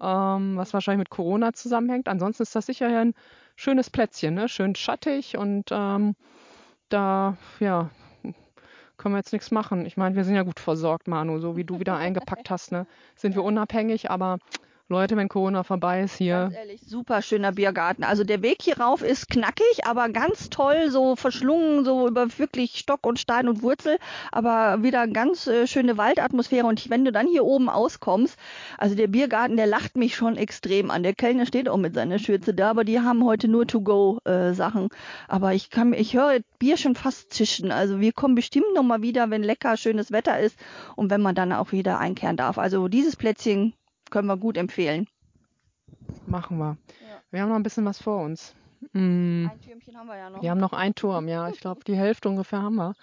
[0.00, 2.08] ähm, was wahrscheinlich mit Corona zusammenhängt.
[2.08, 3.14] Ansonsten ist das sicher ein
[3.54, 4.48] schönes Plätzchen, ne?
[4.48, 6.16] schön schattig und ähm,
[6.88, 7.90] da, ja,
[8.98, 9.86] können wir jetzt nichts machen.
[9.86, 12.86] Ich meine, wir sind ja gut versorgt, Manu, so wie du wieder eingepackt hast, ne?
[13.16, 14.38] Sind wir unabhängig, aber
[14.90, 16.34] Leute, wenn Corona vorbei ist hier.
[16.34, 18.04] Ganz ehrlich, super schöner Biergarten.
[18.04, 22.78] Also der Weg hier rauf ist knackig, aber ganz toll, so verschlungen, so über wirklich
[22.78, 23.98] Stock und Stein und Wurzel,
[24.32, 26.66] aber wieder ganz äh, schöne Waldatmosphäre.
[26.66, 28.38] Und wenn du dann hier oben auskommst,
[28.78, 31.02] also der Biergarten, der lacht mich schon extrem an.
[31.02, 34.84] Der Kellner steht auch mit seiner Schürze da, aber die haben heute nur To-Go-Sachen.
[34.86, 34.88] Äh,
[35.28, 37.72] aber ich kann, ich höre Bier schon fast zischen.
[37.72, 40.58] Also wir kommen bestimmt nochmal wieder, wenn lecker, schönes Wetter ist
[40.96, 42.56] und wenn man dann auch wieder einkehren darf.
[42.56, 43.74] Also dieses Plätzchen
[44.10, 45.06] können wir gut empfehlen.
[46.26, 46.76] Machen wir.
[47.00, 47.22] Ja.
[47.30, 48.54] Wir haben noch ein bisschen was vor uns.
[48.92, 49.46] Mm.
[49.50, 50.42] Ein Türmchen haben wir ja noch.
[50.42, 51.48] Wir haben noch einen Turm, ja.
[51.48, 52.94] Ich glaube, die Hälfte ungefähr haben wir.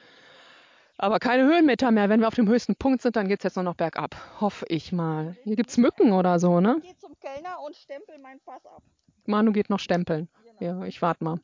[0.97, 2.09] Aber keine Höhenmeter mehr.
[2.09, 4.15] Wenn wir auf dem höchsten Punkt sind, dann geht es jetzt nur noch bergab.
[4.39, 5.35] Hoffe ich mal.
[5.43, 6.77] Hier gibt es Mücken oder so, ne?
[6.77, 8.81] Ich gehe zum Kellner und stempel mein Pass ab.
[9.25, 10.29] Manu geht noch stempeln.
[10.59, 10.81] Genau.
[10.81, 11.39] Ja, ich warte mal.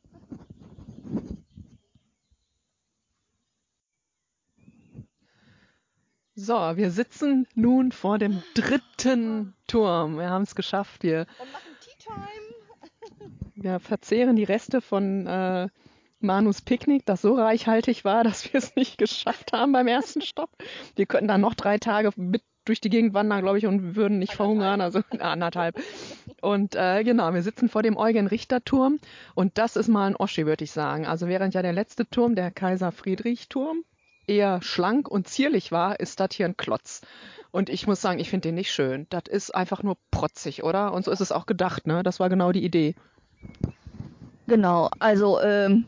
[6.44, 10.18] So, wir sitzen nun vor dem dritten Turm.
[10.18, 11.26] Wir haben es geschafft hier.
[11.38, 13.32] Und machen Tea Time.
[13.54, 15.68] Wir verzehren die Reste von äh,
[16.18, 20.50] Manus Picknick, das so reichhaltig war, dass wir es nicht geschafft haben beim ersten Stopp.
[20.96, 24.18] Wir könnten dann noch drei Tage mit durch die Gegend wandern, glaube ich, und würden
[24.18, 25.80] nicht verhungern, also anderthalb.
[26.40, 28.98] Und äh, genau, wir sitzen vor dem Eugen-Richter-Turm
[29.36, 31.06] und das ist mal ein Oschi, würde ich sagen.
[31.06, 33.84] Also während ja der letzte Turm, der Kaiser-Friedrich-Turm,
[34.26, 37.00] eher schlank und zierlich war, ist das hier ein Klotz.
[37.50, 39.06] Und ich muss sagen, ich finde den nicht schön.
[39.10, 40.92] Das ist einfach nur protzig, oder?
[40.92, 42.02] Und so ist es auch gedacht, ne?
[42.02, 42.94] Das war genau die Idee.
[44.46, 45.84] Genau, also ähm,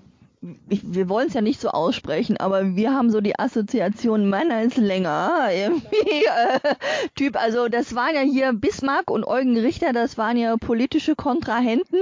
[0.68, 4.62] ich, wir wollen es ja nicht so aussprechen, aber wir haben so die Assoziation Meiner
[4.62, 5.48] ist länger.
[5.52, 6.74] Irgendwie, äh,
[7.14, 12.00] typ, also das waren ja hier Bismarck und Eugen Richter, das waren ja politische Kontrahenten.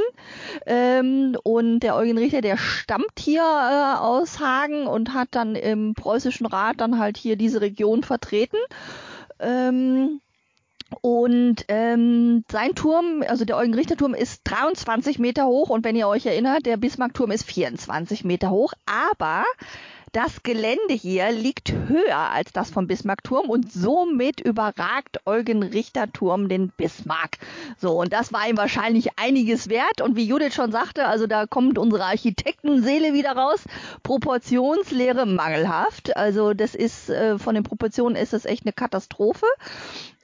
[0.67, 5.95] Ähm, und der Eugen Richter, der stammt hier äh, aus Hagen und hat dann im
[5.95, 8.59] preußischen Rat dann halt hier diese Region vertreten.
[9.39, 10.21] Ähm,
[11.01, 16.27] und ähm, sein Turm, also der Eugen-Richter-Turm, ist 23 Meter hoch und wenn ihr euch
[16.27, 18.73] erinnert, der Bismarck-Turm ist 24 Meter hoch.
[18.87, 19.45] Aber
[20.13, 26.49] das Gelände hier liegt höher als das vom Bismarckturm und somit überragt Eugen Richter Turm
[26.49, 27.39] den Bismarck.
[27.79, 30.03] So, und das war ihm wahrscheinlich einiges wert.
[30.03, 33.65] Und wie Judith schon sagte, also da kommt unsere Architektenseele wieder raus.
[34.03, 36.15] Proportionslehre mangelhaft.
[36.17, 39.47] Also das ist, äh, von den Proportionen ist das echt eine Katastrophe.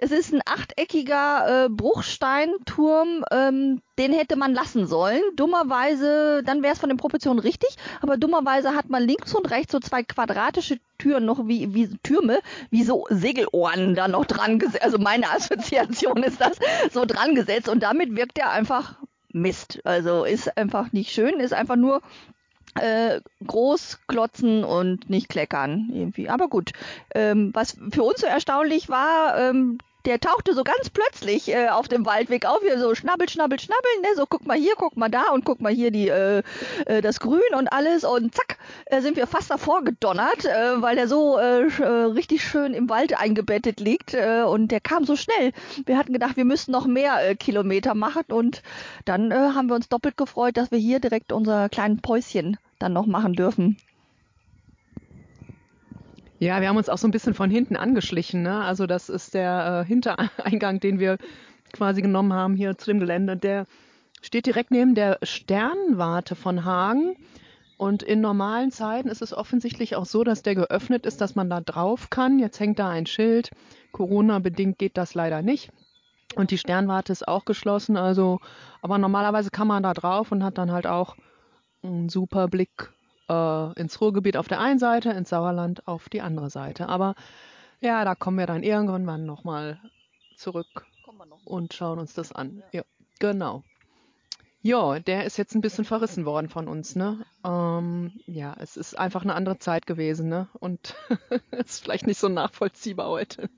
[0.01, 5.21] Es ist ein achteckiger äh, Bruchsteinturm, ähm, den hätte man lassen sollen.
[5.35, 7.71] Dummerweise, dann wäre es von den Proportionen richtig,
[8.01, 12.41] aber dummerweise hat man links und rechts so zwei quadratische Türen noch wie, wie Türme,
[12.71, 14.83] wie so Segelohren da noch dran gesetzt.
[14.83, 16.59] Also meine Assoziation ist das
[16.93, 18.97] so dran gesetzt und damit wirkt er einfach
[19.33, 19.81] Mist.
[19.85, 22.03] Also ist einfach nicht schön, ist einfach nur
[22.75, 26.29] äh, groß klotzen und nicht kleckern irgendwie.
[26.29, 26.73] Aber gut,
[27.15, 31.89] ähm, was für uns so erstaunlich war, ähm, der tauchte so ganz plötzlich äh, auf
[31.89, 34.09] dem Waldweg auf, hier so schnabbel, schnabbel, schnabbeln, ne?
[34.17, 36.43] so guck mal hier, guck mal da und guck mal hier die, äh,
[36.87, 40.97] äh, das Grün und alles und zack, äh, sind wir fast davor gedonnert, äh, weil
[40.97, 45.17] der so äh, äh, richtig schön im Wald eingebettet liegt äh, und der kam so
[45.17, 45.53] schnell.
[45.85, 48.63] Wir hatten gedacht, wir müssten noch mehr äh, Kilometer machen und
[49.05, 52.93] dann äh, haben wir uns doppelt gefreut, dass wir hier direkt unser kleinen Päuschen dann
[52.93, 53.77] noch machen dürfen.
[56.41, 58.43] Ja, wir haben uns auch so ein bisschen von hinten angeschlichen.
[58.43, 58.63] Ne?
[58.63, 61.19] Also das ist der äh, Hintereingang, den wir
[61.73, 63.37] quasi genommen haben hier zu dem Gelände.
[63.37, 63.67] Der
[64.23, 67.17] steht direkt neben der Sternwarte von Hagen.
[67.77, 71.51] Und in normalen Zeiten ist es offensichtlich auch so, dass der geöffnet ist, dass man
[71.51, 72.39] da drauf kann.
[72.39, 73.51] Jetzt hängt da ein Schild.
[73.93, 75.71] Corona-bedingt geht das leider nicht.
[76.35, 77.97] Und die Sternwarte ist auch geschlossen.
[77.97, 78.41] Also,
[78.81, 81.17] aber normalerweise kann man da drauf und hat dann halt auch
[81.83, 82.91] einen super Blick
[83.29, 86.89] äh, ins Ruhrgebiet auf der einen Seite, ins Sauerland auf die andere Seite.
[86.89, 87.15] Aber
[87.81, 89.81] ja, da kommen wir dann irgendwann nochmal
[90.37, 90.87] zurück
[91.29, 91.45] noch.
[91.47, 92.63] und schauen uns das an.
[92.73, 92.83] Ja,
[93.19, 93.63] genau.
[94.61, 97.25] Ja, der ist jetzt ein bisschen verrissen worden von uns, ne?
[97.45, 100.49] Ähm, ja, es ist einfach eine andere Zeit gewesen, ne?
[100.59, 100.97] Und
[101.53, 103.49] es ist vielleicht nicht so nachvollziehbar heute.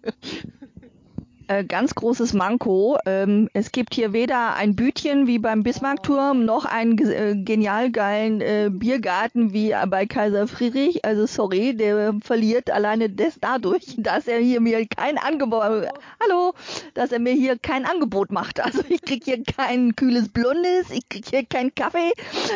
[1.50, 2.96] Äh, ganz großes Manko.
[3.06, 8.40] Ähm, es gibt hier weder ein Bütchen wie beim Bismarckturm noch einen äh, genial geilen
[8.40, 11.04] äh, Biergarten wie bei Kaiser Friedrich.
[11.04, 15.88] Also sorry, der verliert alleine des dadurch, dass er hier mir kein Angebot,
[16.22, 16.54] hallo,
[16.94, 18.60] dass er mir hier kein Angebot macht.
[18.70, 22.12] Also ich krieg hier kein kühles Blondes, ich krieg hier keinen Kaffee,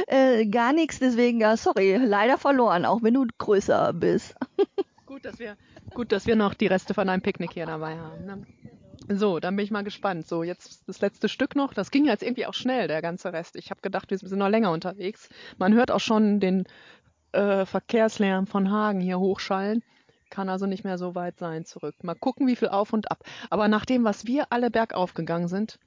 [0.07, 1.01] äh, gar nichts.
[1.01, 4.37] Deswegen, ja, sorry, leider verloren, auch wenn du größer bist.
[5.07, 5.57] Gut, dass wir,
[5.93, 8.25] gut, dass wir noch die Reste von einem Picknick hier dabei haben.
[8.25, 8.47] Ne?
[9.09, 10.27] So, dann bin ich mal gespannt.
[10.27, 11.75] So, jetzt das letzte Stück noch.
[11.75, 13.57] Das ging jetzt irgendwie auch schnell, der ganze Rest.
[13.57, 15.29] Ich habe gedacht, wir sind noch länger unterwegs.
[15.59, 16.65] Man hört auch schon den
[17.33, 19.83] äh, Verkehrslärm von Hagen hier hochschallen.
[20.31, 21.97] Kann also nicht mehr so weit sein zurück.
[22.03, 23.25] Mal gucken, wie viel auf und ab.
[23.51, 25.79] Aber nach dem, was wir alle bergauf gegangen sind,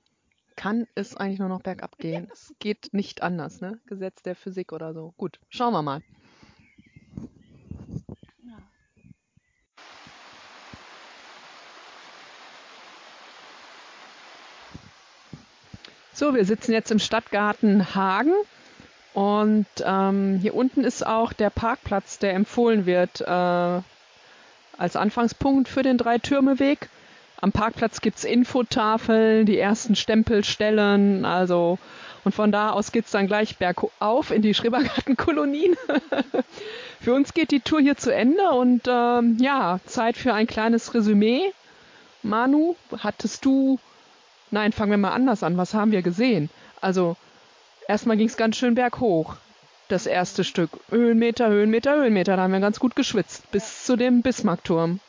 [0.55, 2.27] kann es eigentlich nur noch bergab gehen.
[2.31, 3.79] Es geht nicht anders, ne?
[3.85, 5.13] Gesetz der Physik oder so.
[5.17, 6.01] Gut, schauen wir mal.
[16.17, 18.33] So, wir sitzen jetzt im Stadtgarten Hagen
[19.13, 23.81] und ähm, hier unten ist auch der Parkplatz, der empfohlen wird äh,
[24.79, 26.89] als Anfangspunkt für den Dreitürmeweg.
[27.39, 31.77] Am Parkplatz gibt's Infotafeln, die ersten Stempelstellen, also
[32.23, 35.77] und von da aus geht's dann gleich bergauf in die Schrebergartenkolonien.
[36.99, 40.95] für uns geht die Tour hier zu Ende und ähm, ja, Zeit für ein kleines
[40.95, 41.53] Resümee.
[42.23, 43.77] Manu, hattest du
[44.51, 45.57] Nein, fangen wir mal anders an.
[45.57, 46.49] Was haben wir gesehen?
[46.81, 47.17] Also,
[47.87, 49.35] erstmal ging es ganz schön berghoch.
[49.89, 50.69] Das erste Stück.
[50.89, 52.35] Höhenmeter, Höhenmeter, Höhenmeter.
[52.35, 53.49] Da haben wir ganz gut geschwitzt.
[53.51, 54.99] Bis zu dem Bismarckturm.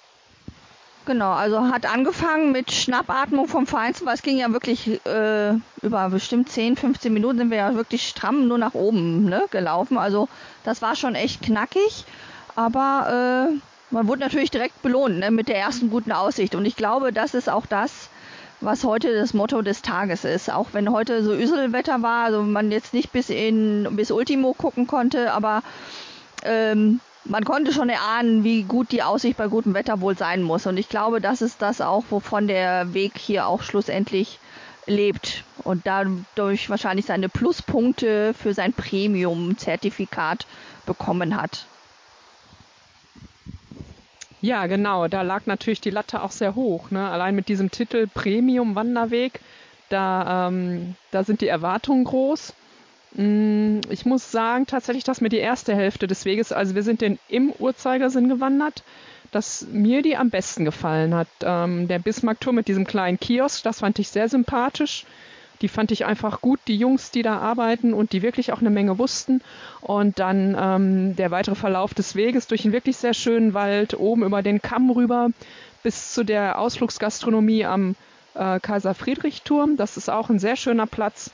[1.08, 6.10] Genau, also hat angefangen mit Schnappatmung vom Feinsten, weil es ging ja wirklich äh, über
[6.10, 9.96] bestimmt 10, 15 Minuten sind wir ja wirklich stramm nur nach oben ne, gelaufen.
[9.96, 10.28] Also
[10.64, 12.04] das war schon echt knackig,
[12.56, 13.58] aber äh,
[13.90, 16.54] man wurde natürlich direkt belohnt ne, mit der ersten guten Aussicht.
[16.54, 18.10] Und ich glaube, das ist auch das,
[18.60, 20.50] was heute das Motto des Tages ist.
[20.50, 24.86] Auch wenn heute so Üselwetter war, also man jetzt nicht bis in bis Ultimo gucken
[24.86, 25.62] konnte, aber
[26.42, 30.66] ähm, man konnte schon erahnen, wie gut die Aussicht bei gutem Wetter wohl sein muss.
[30.66, 34.38] Und ich glaube, das ist das auch, wovon der Weg hier auch schlussendlich
[34.86, 35.44] lebt.
[35.64, 40.46] und dadurch wahrscheinlich seine Pluspunkte für sein Premium-Zertifikat
[40.86, 41.66] bekommen hat.
[44.40, 45.08] Ja, genau.
[45.08, 46.90] Da lag natürlich die Latte auch sehr hoch.
[46.90, 47.08] Ne?
[47.08, 49.40] Allein mit diesem Titel Premium Wanderweg,
[49.88, 52.54] da, ähm, da sind die Erwartungen groß.
[53.14, 57.00] Mm, ich muss sagen, tatsächlich, dass mir die erste Hälfte des Weges, also wir sind
[57.00, 58.84] den im Uhrzeigersinn gewandert,
[59.32, 61.28] dass mir die am besten gefallen hat.
[61.42, 65.04] Ähm, der Bismarckturm mit diesem kleinen Kiosk, das fand ich sehr sympathisch.
[65.60, 68.70] Die fand ich einfach gut, die Jungs, die da arbeiten und die wirklich auch eine
[68.70, 69.42] Menge wussten.
[69.80, 74.22] Und dann ähm, der weitere Verlauf des Weges durch einen wirklich sehr schönen Wald, oben
[74.22, 75.30] über den Kamm rüber
[75.82, 77.94] bis zu der Ausflugsgastronomie am
[78.34, 79.76] äh, Kaiser Friedrich Turm.
[79.76, 81.30] Das ist auch ein sehr schöner Platz.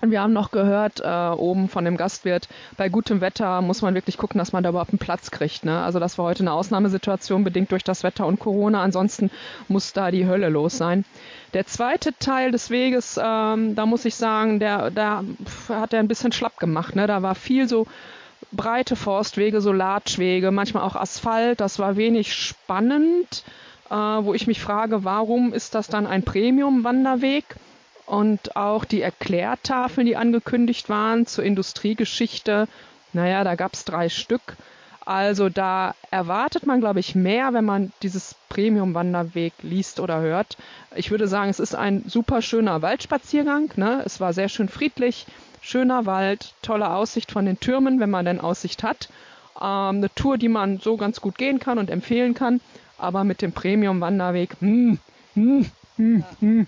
[0.00, 3.94] Und wir haben noch gehört, äh, oben von dem Gastwirt, bei gutem Wetter muss man
[3.94, 5.64] wirklich gucken, dass man da überhaupt einen Platz kriegt.
[5.64, 5.82] Ne?
[5.82, 8.82] Also das war heute eine Ausnahmesituation, bedingt durch das Wetter und Corona.
[8.82, 9.30] Ansonsten
[9.68, 11.04] muss da die Hölle los sein.
[11.52, 15.22] Der zweite Teil des Weges, ähm, da muss ich sagen, der, da
[15.68, 16.96] hat er ein bisschen schlapp gemacht.
[16.96, 17.06] Ne?
[17.06, 17.86] Da war viel so
[18.52, 21.60] breite Forstwege, so Latschwege, manchmal auch Asphalt.
[21.60, 23.44] Das war wenig spannend,
[23.90, 27.44] äh, wo ich mich frage, warum ist das dann ein Premium-Wanderweg?
[28.10, 32.66] Und auch die Erklärtafeln, die angekündigt waren zur Industriegeschichte.
[33.12, 34.56] Naja, da gab es drei Stück.
[35.06, 40.56] Also da erwartet man, glaube ich, mehr, wenn man dieses Premium-Wanderweg liest oder hört.
[40.96, 43.70] Ich würde sagen, es ist ein super schöner Waldspaziergang.
[43.76, 44.02] Ne?
[44.04, 45.26] Es war sehr schön friedlich,
[45.60, 49.08] schöner Wald, tolle Aussicht von den Türmen, wenn man denn Aussicht hat.
[49.60, 52.60] Ähm, eine Tour, die man so ganz gut gehen kann und empfehlen kann.
[52.98, 54.98] Aber mit dem Premium-Wanderweg, hm,
[55.34, 55.70] hm,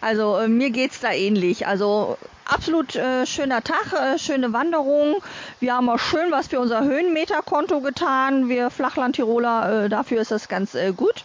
[0.00, 1.66] also äh, mir geht's da ähnlich.
[1.66, 5.16] Also absolut äh, schöner Tag, äh, schöne Wanderung.
[5.60, 8.48] Wir haben auch schön was für unser Höhenmeterkonto getan.
[8.48, 11.24] Wir Flachlandtiroler, äh, dafür ist das ganz äh, gut.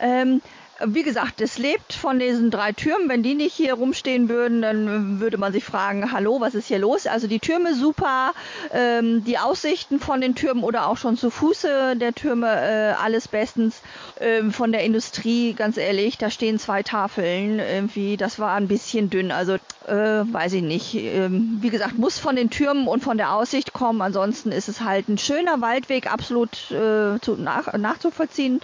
[0.00, 0.40] Ähm,
[0.80, 3.08] wie gesagt, es lebt von diesen drei Türmen.
[3.08, 6.78] Wenn die nicht hier rumstehen würden, dann würde man sich fragen, hallo, was ist hier
[6.78, 7.06] los?
[7.06, 8.32] Also die Türme super,
[8.72, 13.28] ähm, die Aussichten von den Türmen oder auch schon zu Fuße der Türme, äh, alles
[13.28, 13.82] bestens.
[14.20, 19.10] Ähm, von der Industrie, ganz ehrlich, da stehen zwei Tafeln irgendwie, das war ein bisschen
[19.10, 19.30] dünn.
[19.30, 19.54] Also
[19.86, 20.94] äh, weiß ich nicht.
[20.94, 24.00] Ähm, wie gesagt, muss von den Türmen und von der Aussicht kommen.
[24.02, 28.60] Ansonsten ist es halt ein schöner Waldweg, absolut äh, zu, nach, nachzuvollziehen.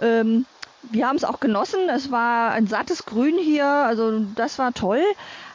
[0.00, 0.46] Ähm,
[0.90, 1.88] wir haben es auch genossen.
[1.88, 5.02] Es war ein sattes Grün hier, also das war toll.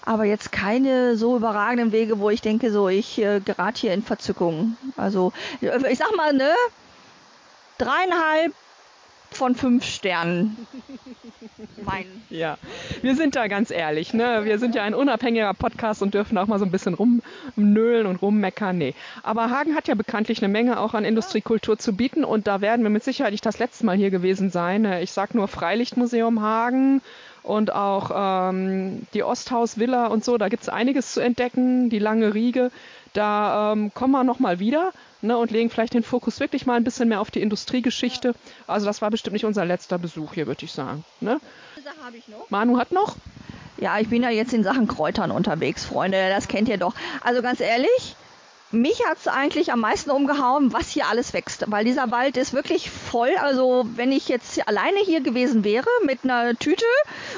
[0.06, 4.02] Aber jetzt keine so überragenden Wege, wo ich denke, so ich äh, gerate hier in
[4.02, 4.76] Verzückung.
[4.98, 6.52] Also ich sag mal, ne,
[7.78, 8.54] dreieinhalb
[9.36, 10.58] von fünf Sternen.
[11.86, 12.06] mein.
[12.30, 12.58] Ja,
[13.02, 14.14] wir sind da ganz ehrlich.
[14.14, 14.42] Ne?
[14.44, 18.22] Wir sind ja ein unabhängiger Podcast und dürfen auch mal so ein bisschen rumnölen und
[18.22, 18.78] rummeckern.
[18.78, 18.94] Nee.
[19.24, 22.84] Aber Hagen hat ja bekanntlich eine Menge auch an Industriekultur zu bieten und da werden
[22.84, 24.86] wir mit Sicherheit nicht das letzte Mal hier gewesen sein.
[25.02, 27.02] Ich sag nur Freilichtmuseum Hagen
[27.44, 30.38] und auch ähm, die Osthaus Villa und so.
[30.38, 32.72] Da gibt es einiges zu entdecken, die lange Riege.
[33.14, 36.84] Da ähm, kommen wir nochmal wieder ne, und legen vielleicht den Fokus wirklich mal ein
[36.84, 38.34] bisschen mehr auf die Industriegeschichte.
[38.68, 41.04] Also das war bestimmt nicht unser letzter Besuch hier, würde ich sagen.
[41.20, 41.40] Ne?
[41.78, 43.16] Ich Manu hat noch?
[43.78, 46.30] Ja, ich bin ja jetzt in Sachen Kräutern unterwegs, Freunde.
[46.30, 46.94] Das kennt ihr doch.
[47.22, 48.16] Also ganz ehrlich,
[48.72, 52.54] mich hat es eigentlich am meisten umgehauen, was hier alles wächst, weil dieser Wald ist
[52.54, 53.32] wirklich voll.
[53.42, 56.86] Also wenn ich jetzt alleine hier gewesen wäre mit einer Tüte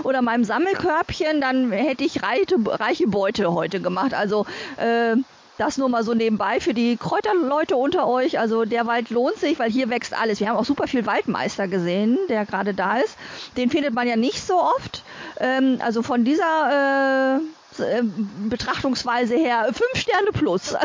[0.04, 4.14] oder meinem Sammelkörbchen, dann hätte ich reiche, reiche Beute heute gemacht.
[4.14, 4.46] Also
[4.78, 5.16] äh,
[5.62, 8.40] das nur mal so nebenbei für die Kräuterleute unter euch.
[8.40, 10.40] Also der Wald lohnt sich, weil hier wächst alles.
[10.40, 13.16] Wir haben auch super viel Waldmeister gesehen, der gerade da ist.
[13.58, 15.04] Den findet man ja nicht so oft.
[15.40, 18.04] Ähm, also von dieser äh, äh,
[18.50, 20.76] Betrachtungsweise her fünf Sterne plus.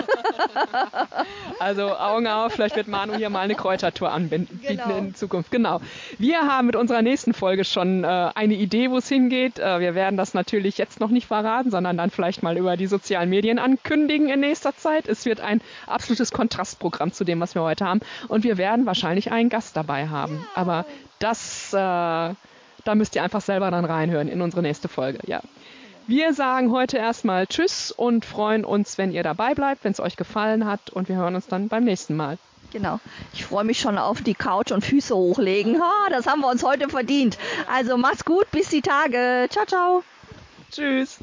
[1.59, 4.97] also Augen auf, vielleicht wird Manu hier mal eine Kräutertour anbieten genau.
[4.97, 5.51] in Zukunft.
[5.51, 5.81] Genau.
[6.19, 9.59] Wir haben mit unserer nächsten Folge schon äh, eine Idee, wo es hingeht.
[9.59, 12.87] Äh, wir werden das natürlich jetzt noch nicht verraten, sondern dann vielleicht mal über die
[12.87, 15.09] sozialen Medien ankündigen in nächster Zeit.
[15.09, 18.01] Es wird ein absolutes Kontrastprogramm zu dem, was wir heute haben.
[18.29, 20.35] Und wir werden wahrscheinlich einen Gast dabei haben.
[20.35, 20.47] Ja.
[20.55, 20.87] Aber
[21.19, 25.19] das, äh, da müsst ihr einfach selber dann reinhören in unsere nächste Folge.
[25.27, 25.41] Ja.
[26.09, 30.17] Wir sagen heute erstmal Tschüss und freuen uns, wenn ihr dabei bleibt, wenn es euch
[30.17, 32.39] gefallen hat und wir hören uns dann beim nächsten Mal.
[32.73, 33.01] Genau.
[33.33, 35.81] Ich freue mich schon auf die Couch und Füße hochlegen.
[35.81, 37.39] Ha, das haben wir uns heute verdient.
[37.73, 39.49] Also mach's gut, bis die Tage.
[39.51, 40.05] Ciao, ciao.
[40.71, 41.19] Tschüss.